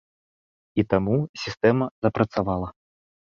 [0.83, 2.73] І таму сістэма запрацавала.